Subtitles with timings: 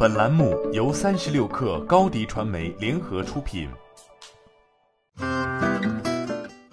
[0.00, 3.68] 本栏目由三十六氪高低传媒联合出品。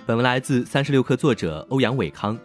[0.06, 2.38] 本文来自三十六氪作者欧阳伟康。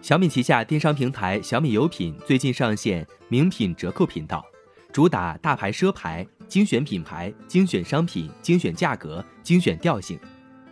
[0.00, 4.42] 小米旗下电商平台小米有品最近上线名品折扣频道，
[4.90, 10.18] 主打大牌奢牌、精选品牌、精选商品、精选价格、精选调性。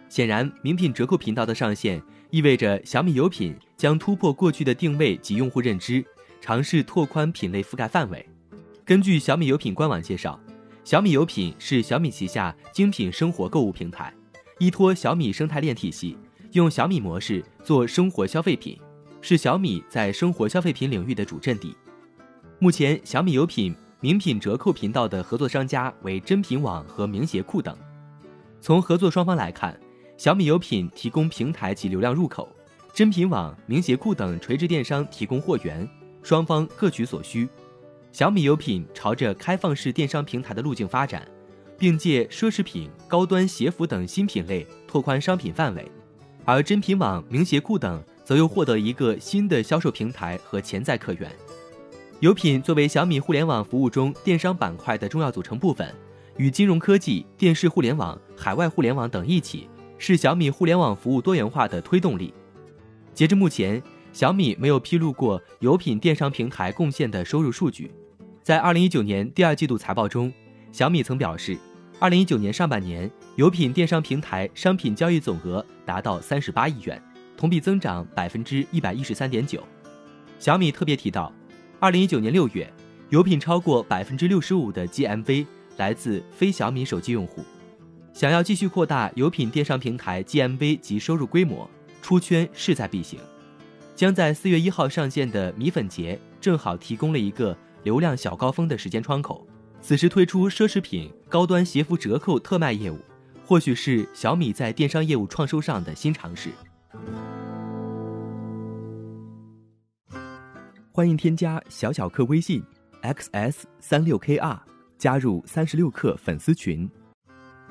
[0.08, 6.02] 显然，名品折扣频道的上线意味着小米有品将突破过去的定位及用户认知，
[6.40, 8.26] 尝试拓宽品类覆盖范围。
[8.86, 10.38] 根据小米有品官网介绍，
[10.84, 14.14] 小米有品是小米旗下精品生活购物平台，
[14.60, 16.16] 依托小米生态链体系，
[16.52, 18.78] 用小米模式做生活消费品，
[19.20, 21.76] 是小米在生活消费品领域的主阵地。
[22.60, 27.76] 目前，小米有品名品折扣频道的合作商家为真品网和名鞋库等。
[28.60, 29.76] 从合作双方来看，
[30.16, 32.48] 小米有品提供平台及流量入口，
[32.94, 35.88] 真品网、名鞋库等垂直电商提供货源，
[36.22, 37.48] 双方各取所需。
[38.16, 41.28] 小米有品朝着开放式电商平台的路径发展，
[41.76, 45.86] 并借奢侈品、高端鞋服等新品类拓宽商品范围，
[46.46, 51.30] 而真品网、名鞋库等则又获得一个新的销售平台和潜在客源。
[52.20, 55.94] 有品作为小米互联网服务中电商板块的重要组成部分，
[56.38, 59.68] 与金融科技、电视互联网、海外互联网等一起，
[59.98, 62.32] 是小米互联网服务多元化的推动力。
[63.12, 67.92] 截至目前，小米没有披露过有品电商平台贡献的收入数据。
[68.46, 70.32] 在二零一九年第二季度财报中，
[70.70, 71.58] 小米曾表示，
[71.98, 77.02] 二零一九年上半年有品电商平台商品交易总额达到三十八亿元，
[77.36, 79.64] 同比增长百分之一百一十三点九。
[80.38, 81.32] 小米特别提到，
[81.80, 82.72] 二零一九年六月，
[83.08, 85.44] 有品超过百分之六十五的 GMV
[85.76, 87.44] 来自非小米手机用户。
[88.12, 91.68] 想要继续扩大有品电商平台 GMV 及收入规模，
[92.00, 93.18] 出圈势在必行。
[93.96, 97.58] 将在四月一号上线的米粉节，正好提供了一个。
[97.86, 99.46] 流量小高峰的时间窗口，
[99.80, 102.98] 此时推出奢侈品、高端鞋服折扣特卖业务，
[103.46, 106.50] 或许是小米在电商业务创收上的新尝试。
[110.90, 112.60] 欢迎添加小小客微信
[113.02, 114.58] xs 三六 kr，
[114.98, 116.90] 加入三十六氪粉丝群。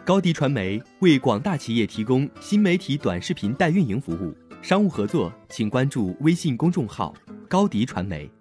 [0.06, 7.14] 高迪传媒为广大企业提供新媒体短视频代运营服务，商务合作请关注微信公众号
[7.50, 8.32] 高迪传媒。